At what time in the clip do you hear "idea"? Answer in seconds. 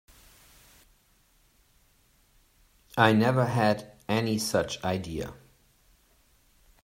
4.83-5.35